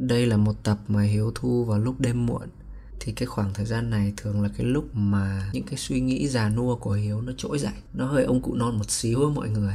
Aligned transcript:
Đây 0.00 0.26
là 0.26 0.36
một 0.36 0.52
tập 0.62 0.78
mà 0.88 1.02
Hiếu 1.02 1.32
thu 1.34 1.64
vào 1.64 1.78
lúc 1.78 2.00
đêm 2.00 2.26
muộn. 2.26 2.48
Thì 3.00 3.12
cái 3.12 3.26
khoảng 3.26 3.54
thời 3.54 3.66
gian 3.66 3.90
này 3.90 4.12
thường 4.16 4.42
là 4.42 4.48
cái 4.56 4.66
lúc 4.66 4.84
mà 4.92 5.50
những 5.52 5.66
cái 5.66 5.76
suy 5.76 6.00
nghĩ 6.00 6.28
già 6.28 6.48
nua 6.48 6.76
của 6.76 6.92
Hiếu 6.92 7.20
nó 7.20 7.32
trỗi 7.36 7.58
dậy. 7.58 7.72
Nó 7.94 8.06
hơi 8.06 8.24
ông 8.24 8.42
cụ 8.42 8.54
non 8.54 8.78
một 8.78 8.90
xíu 8.90 9.18
với 9.18 9.30
mọi 9.30 9.48
người. 9.48 9.74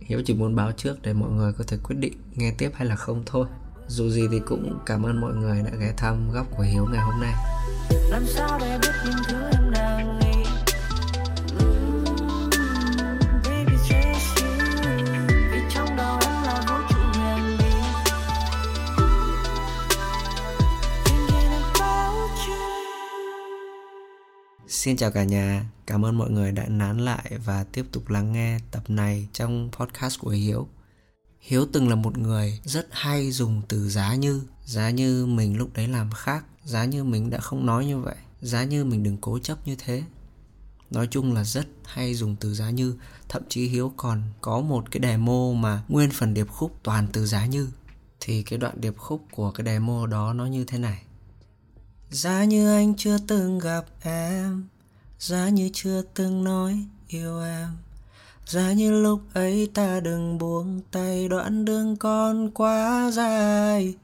Hiếu 0.00 0.22
chỉ 0.26 0.34
muốn 0.34 0.56
báo 0.56 0.72
trước 0.72 1.02
để 1.02 1.12
mọi 1.12 1.30
người 1.30 1.52
có 1.52 1.64
thể 1.68 1.76
quyết 1.82 1.96
định 1.98 2.12
nghe 2.34 2.54
tiếp 2.58 2.70
hay 2.74 2.88
là 2.88 2.96
không 2.96 3.22
thôi. 3.26 3.46
Dù 3.88 4.10
gì 4.10 4.22
thì 4.30 4.40
cũng 4.46 4.78
cảm 4.86 5.02
ơn 5.02 5.20
mọi 5.20 5.34
người 5.34 5.62
đã 5.62 5.70
ghé 5.80 5.94
thăm 5.96 6.30
góc 6.32 6.46
của 6.56 6.62
Hiếu 6.62 6.86
ngày 6.92 7.00
hôm 7.00 7.20
nay. 7.20 7.34
Làm 8.10 8.22
sao 8.26 8.58
để 8.60 8.78
biết 8.82 8.92
những 9.04 9.22
thứ 9.28 9.36
em 9.52 9.63
Xin 24.84 24.96
chào 24.96 25.10
cả 25.10 25.24
nhà, 25.24 25.64
cảm 25.86 26.04
ơn 26.04 26.18
mọi 26.18 26.30
người 26.30 26.52
đã 26.52 26.66
nán 26.68 26.98
lại 26.98 27.32
và 27.44 27.64
tiếp 27.64 27.86
tục 27.92 28.08
lắng 28.08 28.32
nghe 28.32 28.58
tập 28.70 28.82
này 28.88 29.28
trong 29.32 29.70
podcast 29.72 30.20
của 30.20 30.30
Hiếu. 30.30 30.68
Hiếu 31.40 31.66
từng 31.72 31.88
là 31.88 31.94
một 31.94 32.18
người 32.18 32.60
rất 32.64 32.88
hay 32.90 33.30
dùng 33.30 33.62
từ 33.68 33.90
giá 33.90 34.14
như, 34.14 34.42
giá 34.64 34.90
như 34.90 35.26
mình 35.26 35.56
lúc 35.58 35.70
đấy 35.74 35.88
làm 35.88 36.10
khác, 36.10 36.44
giá 36.64 36.84
như 36.84 37.04
mình 37.04 37.30
đã 37.30 37.38
không 37.38 37.66
nói 37.66 37.86
như 37.86 37.98
vậy, 37.98 38.14
giá 38.40 38.64
như 38.64 38.84
mình 38.84 39.02
đừng 39.02 39.16
cố 39.20 39.38
chấp 39.38 39.66
như 39.66 39.76
thế. 39.78 40.02
Nói 40.90 41.08
chung 41.10 41.34
là 41.34 41.44
rất 41.44 41.66
hay 41.84 42.14
dùng 42.14 42.36
từ 42.40 42.54
giá 42.54 42.70
như, 42.70 42.94
thậm 43.28 43.42
chí 43.48 43.68
Hiếu 43.68 43.92
còn 43.96 44.22
có 44.40 44.60
một 44.60 44.90
cái 44.90 45.00
demo 45.02 45.52
mà 45.56 45.82
nguyên 45.88 46.10
phần 46.10 46.34
điệp 46.34 46.48
khúc 46.48 46.78
toàn 46.82 47.06
từ 47.12 47.26
giá 47.26 47.46
như. 47.46 47.68
Thì 48.20 48.42
cái 48.42 48.58
đoạn 48.58 48.80
điệp 48.80 48.96
khúc 48.96 49.22
của 49.30 49.50
cái 49.50 49.64
demo 49.66 50.06
đó 50.06 50.32
nó 50.32 50.46
như 50.46 50.64
thế 50.64 50.78
này. 50.78 51.02
Giá 52.10 52.44
như 52.44 52.74
anh 52.74 52.94
chưa 52.96 53.18
từng 53.18 53.58
gặp 53.58 53.84
em 54.02 54.68
Giá 55.18 55.48
như 55.48 55.70
chưa 55.72 56.02
từng 56.14 56.44
nói, 56.44 56.86
yêu 57.08 57.40
em. 57.40 57.68
Giá 58.46 58.72
như 58.72 59.02
lúc 59.02 59.20
ấy 59.34 59.70
ta 59.74 60.00
đừng 60.00 60.38
buông 60.38 60.80
tay, 60.90 61.28
đoạn 61.28 61.64
đường 61.64 61.96
con 61.96 62.50
quá 62.50 63.10
dài. 63.10 63.94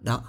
Đó, 0.00 0.22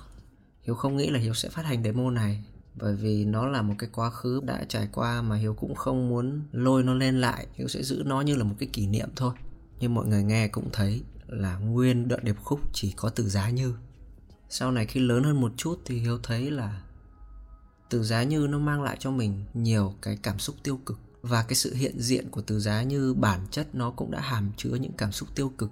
Hiếu 0.64 0.76
không 0.76 0.98
nghĩ 0.98 1.10
là 1.10 1.20
Hiếu 1.20 1.34
sẽ 1.34 1.50
phát 1.50 1.66
hành 1.66 1.84
demo 1.84 2.12
này, 2.12 2.44
bởi 2.76 2.96
vì 2.96 3.26
nó 3.26 3.48
là 3.48 3.62
một 3.62 3.76
cái 3.78 3.90
quá 3.94 4.10
khứ 4.10 4.42
đã 4.46 4.66
trải 4.70 4.88
qua 4.92 5.22
mà 5.22 5.36
Hiếu 5.36 5.54
cũng 5.54 5.76
không 5.76 6.10
muốn 6.10 6.42
lôi 6.52 6.84
nó 6.84 6.94
lên 6.94 7.22
lại. 7.22 7.48
Hiếu 7.54 7.68
sẽ 7.68 7.84
giữ 7.84 8.04
nó 8.06 8.22
như 8.22 8.36
là 8.36 8.44
một 8.44 8.56
cái 8.60 8.70
kỷ 8.74 8.88
niệm 8.88 9.10
thôi. 9.16 9.34
Nhưng 9.80 9.94
mọi 9.94 10.06
người 10.06 10.24
nghe 10.24 10.48
cũng 10.48 10.70
thấy 10.74 11.04
là 11.28 11.58
nguyên 11.58 12.08
đoạn 12.08 12.24
điệp 12.24 12.36
khúc 12.44 12.60
chỉ 12.74 12.94
có 12.96 13.10
từ 13.10 13.30
giá 13.30 13.50
như. 13.50 13.74
Sau 14.50 14.72
này 14.72 14.86
khi 14.86 15.00
lớn 15.00 15.24
hơn 15.24 15.42
một 15.42 15.52
chút 15.58 15.82
thì 15.86 16.00
hiếu 16.00 16.20
thấy 16.24 16.52
là 16.52 16.82
từ 17.90 18.04
giá 18.04 18.24
như 18.24 18.48
nó 18.50 18.60
mang 18.60 18.82
lại 18.82 18.98
cho 19.00 19.12
mình 19.12 19.46
nhiều 19.54 19.94
cái 20.02 20.18
cảm 20.24 20.40
xúc 20.40 20.56
tiêu 20.64 20.80
cực. 20.86 21.00
Và 21.22 21.44
cái 21.44 21.56
sự 21.56 21.76
hiện 21.76 22.00
diện 22.00 22.30
của 22.30 22.42
từ 22.42 22.60
giá 22.60 22.84
như 22.84 23.14
bản 23.14 23.40
chất 23.52 23.76
nó 23.76 23.92
cũng 23.92 24.12
đã 24.12 24.20
hàm 24.20 24.52
chứa 24.58 24.76
những 24.76 24.94
cảm 24.98 25.12
xúc 25.12 25.30
tiêu 25.36 25.52
cực. 25.58 25.72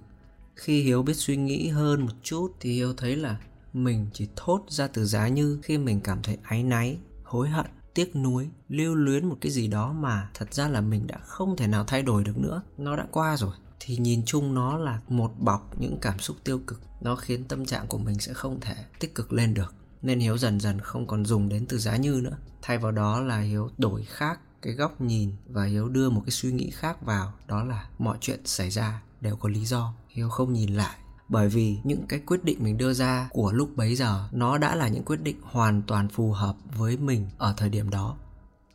Khi 0.56 0.82
hiếu 0.82 1.02
biết 1.02 1.16
suy 1.16 1.36
nghĩ 1.36 1.68
hơn 1.68 2.00
một 2.00 2.12
chút 2.22 2.52
thì 2.60 2.72
hiếu 2.72 2.94
thấy 2.94 3.16
là 3.16 3.36
mình 3.72 4.06
chỉ 4.12 4.28
thốt 4.36 4.64
ra 4.68 4.86
từ 4.86 5.04
giá 5.04 5.28
như 5.28 5.58
khi 5.62 5.78
mình 5.78 6.00
cảm 6.00 6.22
thấy 6.22 6.38
áy 6.42 6.62
náy, 6.62 6.98
hối 7.24 7.48
hận, 7.48 7.66
tiếc 7.94 8.16
nuối, 8.16 8.48
lưu 8.68 8.94
luyến 8.94 9.28
một 9.28 9.36
cái 9.40 9.52
gì 9.52 9.68
đó 9.68 9.92
mà 9.92 10.30
thật 10.34 10.54
ra 10.54 10.68
là 10.68 10.80
mình 10.80 11.06
đã 11.06 11.18
không 11.18 11.56
thể 11.56 11.66
nào 11.66 11.84
thay 11.84 12.02
đổi 12.02 12.24
được 12.24 12.38
nữa. 12.38 12.62
Nó 12.78 12.96
đã 12.96 13.06
qua 13.10 13.36
rồi. 13.36 13.52
Thì 13.80 13.96
nhìn 13.96 14.22
chung 14.26 14.54
nó 14.54 14.78
là 14.78 15.00
một 15.08 15.32
bọc 15.38 15.80
những 15.80 15.98
cảm 16.00 16.18
xúc 16.18 16.36
tiêu 16.44 16.60
cực. 16.66 16.80
Nó 17.00 17.16
khiến 17.16 17.44
tâm 17.44 17.66
trạng 17.66 17.86
của 17.86 17.98
mình 17.98 18.18
sẽ 18.18 18.32
không 18.32 18.60
thể 18.60 18.74
tích 18.98 19.14
cực 19.14 19.32
lên 19.32 19.54
được 19.54 19.74
nên 20.02 20.20
hiếu 20.20 20.38
dần 20.38 20.60
dần 20.60 20.80
không 20.80 21.06
còn 21.06 21.24
dùng 21.24 21.48
đến 21.48 21.66
từ 21.66 21.78
giá 21.78 21.96
như 21.96 22.20
nữa. 22.24 22.36
Thay 22.62 22.78
vào 22.78 22.92
đó 22.92 23.20
là 23.20 23.40
hiếu 23.40 23.70
đổi 23.78 24.04
khác 24.04 24.40
cái 24.62 24.72
góc 24.72 25.00
nhìn 25.00 25.32
và 25.46 25.64
hiếu 25.64 25.88
đưa 25.88 26.10
một 26.10 26.22
cái 26.24 26.30
suy 26.30 26.52
nghĩ 26.52 26.70
khác 26.70 27.02
vào, 27.02 27.32
đó 27.46 27.64
là 27.64 27.88
mọi 27.98 28.18
chuyện 28.20 28.40
xảy 28.44 28.70
ra 28.70 29.02
đều 29.20 29.36
có 29.36 29.48
lý 29.48 29.64
do. 29.64 29.94
Hiếu 30.08 30.28
không 30.28 30.52
nhìn 30.52 30.74
lại, 30.74 30.98
bởi 31.28 31.48
vì 31.48 31.78
những 31.84 32.06
cái 32.08 32.20
quyết 32.26 32.44
định 32.44 32.58
mình 32.64 32.78
đưa 32.78 32.92
ra 32.92 33.28
của 33.32 33.52
lúc 33.52 33.76
bấy 33.76 33.96
giờ, 33.96 34.28
nó 34.32 34.58
đã 34.58 34.74
là 34.74 34.88
những 34.88 35.04
quyết 35.04 35.22
định 35.22 35.36
hoàn 35.42 35.82
toàn 35.82 36.08
phù 36.08 36.32
hợp 36.32 36.56
với 36.76 36.96
mình 36.96 37.26
ở 37.38 37.54
thời 37.56 37.68
điểm 37.68 37.90
đó. 37.90 38.16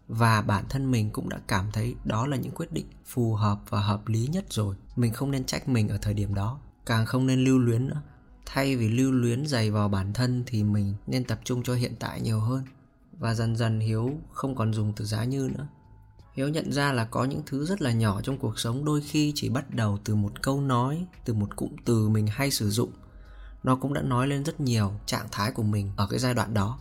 Và 0.07 0.41
bản 0.41 0.65
thân 0.69 0.91
mình 0.91 1.09
cũng 1.09 1.29
đã 1.29 1.39
cảm 1.47 1.71
thấy 1.71 1.95
đó 2.05 2.27
là 2.27 2.37
những 2.37 2.51
quyết 2.51 2.71
định 2.71 2.85
phù 3.05 3.33
hợp 3.33 3.59
và 3.69 3.81
hợp 3.81 4.07
lý 4.07 4.27
nhất 4.27 4.45
rồi. 4.49 4.75
Mình 4.95 5.13
không 5.13 5.31
nên 5.31 5.43
trách 5.43 5.69
mình 5.69 5.89
ở 5.89 5.97
thời 5.97 6.13
điểm 6.13 6.33
đó, 6.33 6.59
càng 6.85 7.05
không 7.05 7.27
nên 7.27 7.43
lưu 7.43 7.59
luyến 7.59 7.87
nữa 7.87 8.01
thay 8.45 8.75
vì 8.75 8.89
lưu 8.89 9.11
luyến 9.11 9.45
dày 9.45 9.71
vào 9.71 9.89
bản 9.89 10.13
thân 10.13 10.43
thì 10.47 10.63
mình 10.63 10.95
nên 11.07 11.23
tập 11.23 11.39
trung 11.43 11.63
cho 11.63 11.73
hiện 11.73 11.93
tại 11.99 12.21
nhiều 12.21 12.39
hơn 12.39 12.63
và 13.19 13.33
dần 13.33 13.55
dần 13.55 13.79
hiếu 13.79 14.11
không 14.31 14.55
còn 14.55 14.73
dùng 14.73 14.93
từ 14.95 15.05
giá 15.05 15.23
như 15.23 15.49
nữa. 15.57 15.67
Hiếu 16.33 16.49
nhận 16.49 16.71
ra 16.71 16.91
là 16.91 17.05
có 17.05 17.25
những 17.25 17.41
thứ 17.45 17.65
rất 17.65 17.81
là 17.81 17.91
nhỏ 17.91 18.21
trong 18.21 18.37
cuộc 18.37 18.59
sống 18.59 18.85
đôi 18.85 19.01
khi 19.01 19.31
chỉ 19.35 19.49
bắt 19.49 19.75
đầu 19.75 19.99
từ 20.03 20.15
một 20.15 20.41
câu 20.41 20.61
nói, 20.61 21.05
từ 21.25 21.33
một 21.33 21.55
cụm 21.55 21.69
từ 21.85 22.09
mình 22.09 22.27
hay 22.27 22.51
sử 22.51 22.69
dụng. 22.69 22.91
Nó 23.63 23.75
cũng 23.75 23.93
đã 23.93 24.01
nói 24.01 24.27
lên 24.27 24.43
rất 24.43 24.59
nhiều 24.61 24.91
trạng 25.05 25.27
thái 25.31 25.51
của 25.51 25.63
mình 25.63 25.91
ở 25.95 26.07
cái 26.07 26.19
giai 26.19 26.33
đoạn 26.33 26.53
đó. 26.53 26.79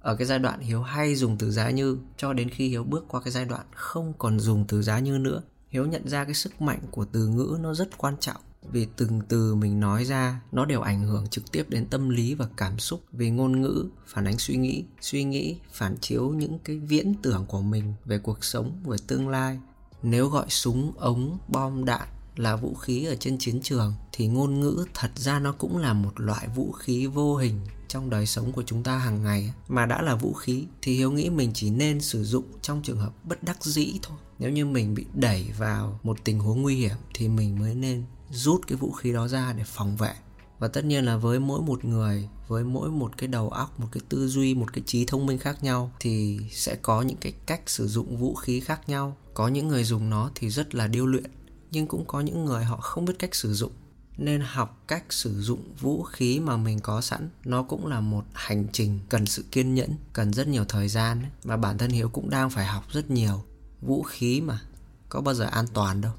Ở 0.00 0.16
cái 0.16 0.26
giai 0.26 0.38
đoạn 0.38 0.60
hiếu 0.60 0.82
hay 0.82 1.14
dùng 1.14 1.38
từ 1.38 1.50
giá 1.50 1.70
như, 1.70 1.98
cho 2.16 2.32
đến 2.32 2.50
khi 2.50 2.68
hiếu 2.68 2.84
bước 2.84 3.04
qua 3.08 3.20
cái 3.20 3.32
giai 3.32 3.44
đoạn 3.44 3.66
không 3.74 4.12
còn 4.18 4.40
dùng 4.40 4.64
từ 4.68 4.82
giá 4.82 4.98
như 4.98 5.18
nữa 5.18 5.42
hiếu 5.70 5.86
nhận 5.86 6.08
ra 6.08 6.24
cái 6.24 6.34
sức 6.34 6.62
mạnh 6.62 6.80
của 6.90 7.04
từ 7.04 7.26
ngữ 7.26 7.58
nó 7.60 7.74
rất 7.74 7.98
quan 7.98 8.16
trọng. 8.20 8.40
Vì 8.72 8.86
từng 8.96 9.20
từ 9.28 9.54
mình 9.54 9.80
nói 9.80 10.04
ra, 10.04 10.40
nó 10.52 10.64
đều 10.64 10.80
ảnh 10.80 11.02
hưởng 11.02 11.28
trực 11.28 11.52
tiếp 11.52 11.70
đến 11.70 11.86
tâm 11.86 12.08
lý 12.08 12.34
và 12.34 12.48
cảm 12.56 12.78
xúc. 12.78 13.04
Vì 13.12 13.30
ngôn 13.30 13.60
ngữ, 13.60 13.84
phản 14.06 14.24
ánh 14.24 14.38
suy 14.38 14.56
nghĩ 14.56 14.84
suy 15.00 15.24
nghĩ 15.24 15.56
phản 15.72 15.96
chiếu 16.00 16.28
những 16.28 16.58
cái 16.58 16.78
viễn 16.78 17.14
tưởng 17.22 17.44
của 17.48 17.62
mình 17.62 17.94
về 18.04 18.18
cuộc 18.18 18.44
sống, 18.44 18.80
về 18.84 18.96
tương 19.06 19.28
lai. 19.28 19.58
Nếu 20.02 20.28
gọi 20.28 20.46
súng, 20.48 20.92
ống, 20.98 21.38
bom, 21.48 21.84
đạn 21.84 22.08
là 22.36 22.56
vũ 22.56 22.74
khí 22.74 23.04
ở 23.04 23.14
trên 23.14 23.38
chiến 23.38 23.60
trường, 23.62 23.94
thì 24.12 24.26
ngôn 24.26 24.60
ngữ 24.60 24.84
thật 24.94 25.10
ra 25.14 25.38
nó 25.38 25.52
cũng 25.52 25.76
là 25.78 25.92
một 25.92 26.20
loại 26.20 26.48
vũ 26.48 26.72
khí 26.72 27.06
vô 27.06 27.36
hình 27.36 27.60
trong 27.90 28.10
đời 28.10 28.26
sống 28.26 28.52
của 28.52 28.62
chúng 28.66 28.82
ta 28.82 28.98
hàng 28.98 29.22
ngày. 29.22 29.52
Mà 29.68 29.86
đã 29.86 30.02
là 30.02 30.14
vũ 30.14 30.32
khí, 30.32 30.66
thì 30.82 30.94
hiếu 30.94 31.10
nghĩ 31.12 31.30
mình 31.30 31.50
chỉ 31.54 31.70
nên 31.70 32.00
sử 32.00 32.24
dụng 32.24 32.44
trong 32.62 32.82
trường 32.82 32.98
hợp 32.98 33.12
bất 33.24 33.42
đắc 33.42 33.64
dĩ 33.64 33.98
thôi. 34.02 34.18
Nếu 34.38 34.50
như 34.50 34.66
mình 34.66 34.94
bị 34.94 35.06
đẩy 35.14 35.50
vào 35.58 36.00
một 36.02 36.18
tình 36.24 36.38
huống 36.38 36.62
nguy 36.62 36.76
hiểm, 36.76 36.96
thì 37.14 37.28
mình 37.28 37.58
mới 37.58 37.74
nên 37.74 38.04
rút 38.30 38.66
cái 38.66 38.78
vũ 38.78 38.92
khí 38.92 39.12
đó 39.12 39.28
ra 39.28 39.52
để 39.52 39.64
phòng 39.66 39.96
vệ. 39.96 40.12
Và 40.58 40.68
tất 40.68 40.84
nhiên 40.84 41.04
là 41.04 41.16
với 41.16 41.40
mỗi 41.40 41.62
một 41.62 41.84
người, 41.84 42.28
với 42.48 42.64
mỗi 42.64 42.90
một 42.90 43.16
cái 43.16 43.28
đầu 43.28 43.50
óc, 43.50 43.80
một 43.80 43.86
cái 43.92 44.00
tư 44.08 44.28
duy, 44.28 44.54
một 44.54 44.72
cái 44.72 44.82
trí 44.86 45.04
thông 45.04 45.26
minh 45.26 45.38
khác 45.38 45.64
nhau, 45.64 45.92
thì 46.00 46.40
sẽ 46.50 46.74
có 46.82 47.02
những 47.02 47.16
cái 47.20 47.32
cách 47.46 47.60
sử 47.66 47.88
dụng 47.88 48.16
vũ 48.16 48.34
khí 48.34 48.60
khác 48.60 48.88
nhau. 48.88 49.16
Có 49.34 49.48
những 49.48 49.68
người 49.68 49.84
dùng 49.84 50.10
nó 50.10 50.30
thì 50.34 50.50
rất 50.50 50.74
là 50.74 50.86
điêu 50.86 51.06
luyện, 51.06 51.30
nhưng 51.70 51.86
cũng 51.86 52.04
có 52.06 52.20
những 52.20 52.44
người 52.44 52.64
họ 52.64 52.76
không 52.76 53.04
biết 53.04 53.14
cách 53.18 53.34
sử 53.34 53.54
dụng 53.54 53.72
nên 54.20 54.40
học 54.40 54.82
cách 54.88 55.04
sử 55.10 55.42
dụng 55.42 55.74
vũ 55.80 56.02
khí 56.02 56.40
mà 56.40 56.56
mình 56.56 56.80
có 56.80 57.00
sẵn. 57.00 57.28
Nó 57.44 57.62
cũng 57.62 57.86
là 57.86 58.00
một 58.00 58.24
hành 58.32 58.66
trình 58.72 58.98
cần 59.08 59.26
sự 59.26 59.44
kiên 59.50 59.74
nhẫn, 59.74 59.94
cần 60.12 60.32
rất 60.32 60.48
nhiều 60.48 60.64
thời 60.64 60.88
gian 60.88 61.22
và 61.42 61.56
bản 61.56 61.78
thân 61.78 61.90
hiếu 61.90 62.08
cũng 62.08 62.30
đang 62.30 62.50
phải 62.50 62.66
học 62.66 62.84
rất 62.92 63.10
nhiều 63.10 63.44
vũ 63.80 64.02
khí 64.02 64.40
mà 64.40 64.60
có 65.08 65.20
bao 65.20 65.34
giờ 65.34 65.44
an 65.44 65.66
toàn 65.74 66.00
đâu. 66.00 66.12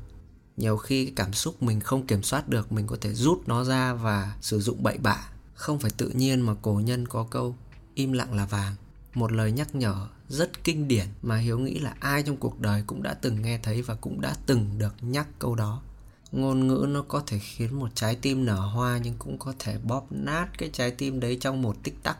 Nhiều 0.58 0.78
khi 0.78 1.06
cái 1.06 1.14
cảm 1.16 1.34
xúc 1.34 1.64
mình 1.64 1.80
không 1.80 2.08
kiểm 2.08 2.24
soát 2.24 2.50
được, 2.50 2.72
mình 2.72 2.88
có 2.88 2.98
thể 3.02 3.14
rút 3.14 3.48
nó 3.48 3.64
ra 3.64 3.94
và 3.94 4.36
sử 4.42 4.62
dụng 4.62 4.84
bậy 4.84 4.98
bạ. 4.98 5.30
Không 5.54 5.80
phải 5.80 5.92
tự 5.98 6.10
nhiên 6.10 6.42
mà 6.42 6.54
cổ 6.62 6.74
nhân 6.74 7.08
có 7.08 7.28
câu, 7.30 7.56
im 7.94 8.12
lặng 8.12 8.34
là 8.34 8.46
vàng. 8.46 8.76
Một 9.14 9.32
lời 9.32 9.52
nhắc 9.52 9.76
nhở 9.76 10.08
rất 10.30 10.64
kinh 10.64 10.88
điển 10.88 11.06
mà 11.22 11.38
hiếu 11.38 11.60
nghĩ 11.60 11.80
là 11.80 11.96
ai 12.00 12.24
trong 12.24 12.38
cuộc 12.38 12.60
đời 12.60 12.84
cũng 12.88 13.04
đã 13.04 13.14
từng 13.14 13.42
nghe 13.42 13.60
thấy 13.64 13.82
và 13.82 13.96
cũng 13.96 14.22
đã 14.22 14.36
từng 14.46 14.78
được 14.78 14.94
nhắc 15.02 15.28
câu 15.40 15.56
đó 15.56 15.82
ngôn 16.32 16.68
ngữ 16.68 16.86
nó 16.90 17.02
có 17.02 17.24
thể 17.28 17.40
khiến 17.40 17.80
một 17.80 17.90
trái 17.96 18.16
tim 18.16 18.46
nở 18.46 18.56
hoa 18.56 19.00
nhưng 19.04 19.16
cũng 19.20 19.38
có 19.40 19.54
thể 19.60 19.78
bóp 19.84 20.08
nát 20.10 20.48
cái 20.58 20.70
trái 20.74 20.92
tim 20.92 21.20
đấy 21.20 21.38
trong 21.42 21.62
một 21.62 21.76
tích 21.84 22.04
tắc. 22.04 22.18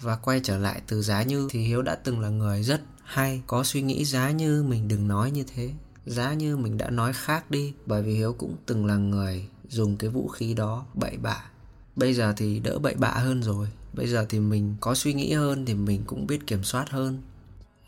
Và 0.00 0.16
quay 0.16 0.40
trở 0.44 0.58
lại 0.58 0.82
từ 0.86 1.02
giá 1.02 1.22
như 1.22 1.48
thì 1.50 1.64
hiếu 1.64 1.82
đã 1.82 1.94
từng 1.94 2.20
là 2.20 2.28
người 2.28 2.62
rất 2.62 2.80
hay 3.02 3.42
có 3.46 3.64
suy 3.64 3.82
nghĩ 3.82 4.04
giá 4.04 4.30
như 4.30 4.62
mình 4.62 4.88
đừng 4.88 5.08
nói 5.08 5.30
như 5.30 5.44
thế. 5.54 5.70
Giá 6.06 6.34
như 6.34 6.56
mình 6.56 6.78
đã 6.78 6.90
nói 6.90 7.12
khác 7.12 7.50
đi, 7.50 7.74
bởi 7.86 8.02
vì 8.02 8.14
hiếu 8.14 8.32
cũng 8.32 8.56
từng 8.66 8.86
là 8.86 8.96
người 8.96 9.48
dùng 9.68 9.96
cái 9.96 10.10
vũ 10.10 10.28
khí 10.28 10.54
đó 10.54 10.86
bậy 10.94 11.16
bạ. 11.16 11.44
Bây 11.96 12.14
giờ 12.14 12.34
thì 12.36 12.58
đỡ 12.58 12.78
bậy 12.78 12.94
bạ 12.94 13.08
hơn 13.08 13.42
rồi. 13.42 13.68
Bây 13.92 14.08
giờ 14.08 14.26
thì 14.28 14.40
mình 14.40 14.76
có 14.80 14.94
suy 14.94 15.14
nghĩ 15.14 15.32
hơn 15.32 15.66
thì 15.66 15.74
mình 15.74 16.02
cũng 16.06 16.26
biết 16.26 16.46
kiểm 16.46 16.64
soát 16.64 16.90
hơn 16.90 17.22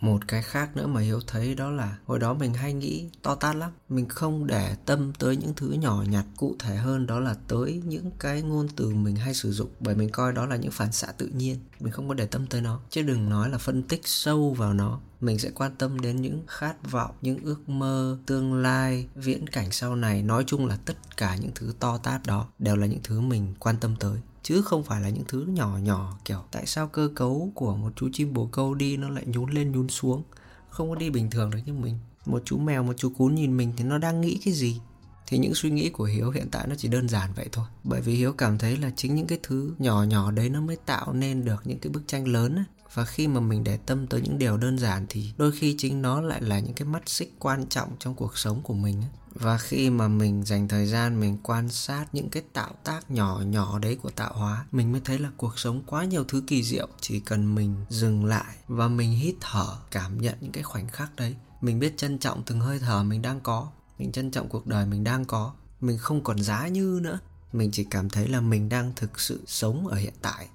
một 0.04 0.28
cái 0.28 0.42
khác 0.42 0.76
nữa 0.76 0.86
mà 0.86 1.00
hiếu 1.00 1.20
thấy 1.26 1.54
đó 1.54 1.70
là 1.70 1.96
hồi 2.06 2.18
đó 2.18 2.34
mình 2.34 2.54
hay 2.54 2.72
nghĩ 2.72 3.10
to 3.22 3.34
tát 3.34 3.56
lắm. 3.56 3.70
Mình 3.88 4.08
không 4.08 4.46
để 4.46 4.76
tâm 4.86 5.12
tới 5.18 5.36
những 5.36 5.54
thứ 5.54 5.68
nhỏ 5.68 6.04
nhặt 6.08 6.24
cụ 6.36 6.56
thể 6.58 6.76
hơn, 6.76 7.06
đó 7.06 7.20
là 7.20 7.34
tới 7.48 7.82
những 7.84 8.10
cái 8.18 8.42
ngôn 8.42 8.68
từ 8.76 8.94
mình 8.94 9.16
hay 9.16 9.34
sử 9.34 9.52
dụng, 9.52 9.70
bởi 9.80 9.94
mình 9.94 10.10
coi 10.10 10.32
đó 10.32 10.46
là 10.46 10.56
những 10.56 10.70
phản 10.70 10.92
xạ 10.92 11.12
tự 11.18 11.26
nhiên. 11.26 11.58
Mình 11.80 11.92
không 11.92 12.08
có 12.08 12.14
để 12.14 12.26
tâm 12.26 12.46
tới 12.46 12.60
nó. 12.60 12.80
Chứ 12.90 13.02
đừng 13.02 13.28
nói 13.28 13.50
là 13.50 13.58
phân 13.58 13.82
tích 13.82 14.00
sâu 14.04 14.54
vào 14.54 14.74
nó. 14.74 15.00
Mình 15.20 15.38
sẽ 15.38 15.50
quan 15.50 15.76
tâm 15.76 16.00
đến 16.00 16.22
những 16.22 16.42
khát 16.46 16.90
vọng, 16.90 17.14
những 17.22 17.38
ước 17.44 17.68
mơ, 17.68 18.18
tương 18.26 18.54
lai, 18.54 19.06
viễn 19.14 19.46
cảnh 19.46 19.72
sau 19.72 19.96
này. 19.96 20.22
Nói 20.22 20.44
chung 20.46 20.66
là 20.66 20.78
tất 20.84 21.16
cả 21.16 21.36
những 21.36 21.50
thứ 21.54 21.72
to 21.80 21.98
tát 21.98 22.26
đó 22.26 22.46
đều 22.58 22.76
là 22.76 22.86
những 22.86 23.02
thứ 23.02 23.20
mình 23.20 23.54
quan 23.58 23.76
tâm 23.76 23.96
tới 23.96 24.18
chứ 24.44 24.62
không 24.62 24.84
phải 24.84 25.00
là 25.00 25.08
những 25.08 25.24
thứ 25.28 25.46
nhỏ 25.48 25.78
nhỏ, 25.82 26.18
kiểu 26.24 26.38
tại 26.50 26.66
sao 26.66 26.88
cơ 26.88 27.10
cấu 27.14 27.52
của 27.54 27.76
một 27.76 27.92
chú 27.96 28.08
chim 28.12 28.32
bồ 28.32 28.46
câu 28.46 28.74
đi 28.74 28.96
nó 28.96 29.08
lại 29.08 29.24
nhún 29.26 29.50
lên 29.50 29.72
nhún 29.72 29.88
xuống 29.88 30.22
không 30.70 30.90
có 30.90 30.96
đi 30.96 31.10
bình 31.10 31.30
thường 31.30 31.50
được 31.50 31.58
như 31.66 31.72
mình 31.72 31.98
một 32.26 32.42
chú 32.44 32.58
mèo, 32.58 32.82
một 32.82 32.92
chú 32.96 33.12
cún 33.18 33.34
nhìn 33.34 33.56
mình 33.56 33.72
thì 33.76 33.84
nó 33.84 33.98
đang 33.98 34.20
nghĩ 34.20 34.40
cái 34.44 34.54
gì 34.54 34.80
thì 35.26 35.38
những 35.38 35.54
suy 35.54 35.70
nghĩ 35.70 35.90
của 35.90 36.04
hiếu 36.04 36.30
hiện 36.30 36.48
tại 36.50 36.66
nó 36.66 36.74
chỉ 36.78 36.88
đơn 36.88 37.08
giản 37.08 37.32
vậy 37.36 37.48
thôi 37.52 37.66
bởi 37.84 38.00
vì 38.00 38.14
hiếu 38.14 38.32
cảm 38.32 38.58
thấy 38.58 38.76
là 38.76 38.90
chính 38.96 39.14
những 39.14 39.26
cái 39.26 39.38
thứ 39.42 39.74
nhỏ 39.78 40.02
nhỏ 40.02 40.30
đấy 40.30 40.48
nó 40.48 40.60
mới 40.60 40.76
tạo 40.76 41.12
nên 41.12 41.44
được 41.44 41.62
những 41.64 41.78
cái 41.78 41.90
bức 41.90 42.02
tranh 42.06 42.28
lớn 42.28 42.56
ấy. 42.56 42.64
và 42.94 43.04
khi 43.04 43.28
mà 43.28 43.40
mình 43.40 43.64
để 43.64 43.78
tâm 43.86 44.06
tới 44.06 44.20
những 44.20 44.38
điều 44.38 44.56
đơn 44.56 44.78
giản 44.78 45.06
thì 45.08 45.32
đôi 45.36 45.52
khi 45.52 45.74
chính 45.78 46.02
nó 46.02 46.20
lại 46.20 46.42
là 46.42 46.58
những 46.58 46.74
cái 46.74 46.88
mắt 46.88 47.02
xích 47.06 47.34
quan 47.38 47.66
trọng 47.66 47.88
trong 47.98 48.14
cuộc 48.14 48.38
sống 48.38 48.60
của 48.62 48.74
mình 48.74 49.00
ấy 49.00 49.10
và 49.34 49.58
khi 49.58 49.90
mà 49.90 50.08
mình 50.08 50.44
dành 50.44 50.68
thời 50.68 50.86
gian 50.86 51.20
mình 51.20 51.38
quan 51.42 51.68
sát 51.68 52.06
những 52.12 52.30
cái 52.30 52.42
tạo 52.52 52.74
tác 52.84 53.10
nhỏ 53.10 53.40
nhỏ 53.46 53.78
đấy 53.78 53.98
của 54.02 54.10
tạo 54.10 54.32
hóa, 54.32 54.66
mình 54.72 54.92
mới 54.92 55.00
thấy 55.04 55.18
là 55.18 55.30
cuộc 55.36 55.58
sống 55.58 55.82
quá 55.86 56.04
nhiều 56.04 56.24
thứ 56.24 56.42
kỳ 56.46 56.62
diệu. 56.62 56.88
Chỉ 57.00 57.20
cần 57.20 57.54
mình 57.54 57.76
dừng 57.88 58.24
lại 58.24 58.54
và 58.68 58.88
mình 58.88 59.12
hít 59.12 59.34
thở, 59.40 59.66
cảm 59.90 60.20
nhận 60.20 60.34
những 60.40 60.52
cái 60.52 60.62
khoảnh 60.62 60.88
khắc 60.88 61.16
đấy, 61.16 61.36
mình 61.60 61.78
biết 61.78 61.96
trân 61.96 62.18
trọng 62.18 62.42
từng 62.46 62.60
hơi 62.60 62.78
thở 62.78 63.02
mình 63.02 63.22
đang 63.22 63.40
có, 63.40 63.68
mình 63.98 64.12
trân 64.12 64.30
trọng 64.30 64.48
cuộc 64.48 64.66
đời 64.66 64.86
mình 64.86 65.04
đang 65.04 65.24
có, 65.24 65.52
mình 65.80 65.98
không 65.98 66.24
còn 66.24 66.42
giá 66.42 66.68
như 66.68 67.00
nữa. 67.02 67.18
Mình 67.52 67.70
chỉ 67.72 67.84
cảm 67.84 68.10
thấy 68.10 68.28
là 68.28 68.40
mình 68.40 68.68
đang 68.68 68.92
thực 68.96 69.20
sự 69.20 69.42
sống 69.46 69.86
ở 69.86 69.96
hiện 69.96 70.14
tại. 70.22 70.48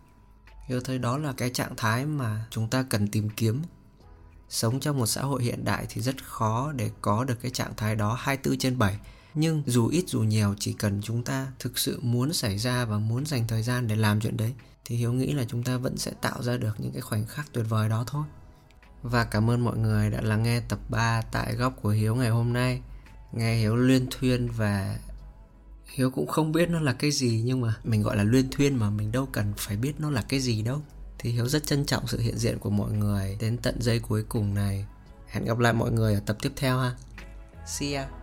Yêu 0.67 0.81
thấy 0.81 0.97
đó 0.97 1.17
là 1.17 1.33
cái 1.37 1.49
trạng 1.49 1.75
thái 1.77 2.05
mà 2.05 2.45
chúng 2.49 2.69
ta 2.69 2.83
cần 2.89 3.07
tìm 3.07 3.29
kiếm. 3.29 3.61
Sống 4.49 4.79
trong 4.79 4.97
một 4.97 5.05
xã 5.05 5.21
hội 5.21 5.43
hiện 5.43 5.65
đại 5.65 5.85
thì 5.89 6.01
rất 6.01 6.25
khó 6.25 6.71
để 6.71 6.91
có 7.01 7.23
được 7.23 7.41
cái 7.41 7.51
trạng 7.51 7.75
thái 7.77 7.95
đó 7.95 8.17
24 8.19 8.57
trên 8.57 8.77
7 8.77 8.97
Nhưng 9.33 9.63
dù 9.65 9.87
ít 9.87 10.03
dù 10.07 10.19
nhiều, 10.19 10.55
chỉ 10.59 10.73
cần 10.73 11.01
chúng 11.03 11.23
ta 11.23 11.47
thực 11.59 11.79
sự 11.79 11.99
muốn 12.01 12.33
xảy 12.33 12.57
ra 12.57 12.85
và 12.85 12.97
muốn 12.97 13.25
dành 13.25 13.47
thời 13.47 13.63
gian 13.63 13.87
để 13.87 13.95
làm 13.95 14.21
chuyện 14.21 14.37
đấy, 14.37 14.53
Thì 14.85 14.95
Hiếu 14.95 15.13
nghĩ 15.13 15.33
là 15.33 15.43
chúng 15.47 15.63
ta 15.63 15.77
vẫn 15.77 15.97
sẽ 15.97 16.11
tạo 16.21 16.43
ra 16.43 16.57
được 16.57 16.75
những 16.77 16.91
cái 16.91 17.01
khoảnh 17.01 17.25
khắc 17.25 17.53
tuyệt 17.53 17.65
vời 17.69 17.89
đó 17.89 18.03
thôi. 18.07 18.25
Và 19.03 19.23
cảm 19.23 19.49
ơn 19.49 19.65
mọi 19.65 19.77
người 19.77 20.09
đã 20.09 20.21
lắng 20.21 20.43
nghe 20.43 20.59
tập 20.59 20.79
3 20.89 21.21
tại 21.21 21.55
góc 21.55 21.73
của 21.81 21.89
Hiếu 21.89 22.15
ngày 22.15 22.29
hôm 22.29 22.53
nay. 22.53 22.81
Nghe 23.31 23.55
hiếu 23.55 23.75
luyên 23.75 24.07
thuyên 24.11 24.47
và 24.47 24.99
hiếu 25.85 26.11
cũng 26.11 26.27
không 26.27 26.51
biết 26.51 26.69
nó 26.69 26.79
là 26.79 26.93
cái 26.93 27.11
gì, 27.11 27.41
nhưng 27.45 27.61
mà 27.61 27.75
mình 27.83 28.01
gọi 28.01 28.17
là 28.17 28.23
luyên 28.23 28.49
thuyên 28.49 28.75
mà 28.75 28.89
mình 28.89 29.11
đâu 29.11 29.25
cần 29.31 29.53
phải 29.57 29.77
biết 29.77 29.93
nó 29.99 30.09
là 30.09 30.21
cái 30.21 30.39
gì 30.39 30.61
đâu 30.61 30.81
thì 31.19 31.31
hiếu 31.31 31.47
rất 31.47 31.65
trân 31.65 31.85
trọng 31.85 32.07
sự 32.07 32.19
hiện 32.19 32.37
diện 32.37 32.59
của 32.59 32.69
mọi 32.69 32.91
người 32.91 33.37
đến 33.39 33.57
tận 33.57 33.81
giây 33.81 33.99
cuối 33.99 34.23
cùng 34.29 34.53
này. 34.53 34.85
Hẹn 35.27 35.45
gặp 35.45 35.59
lại 35.59 35.73
mọi 35.73 35.91
người 35.91 36.13
ở 36.13 36.19
tập 36.25 36.37
tiếp 36.41 36.51
theo 36.55 36.77
ha. 36.77 36.95
See 37.67 37.93
ya. 37.93 38.18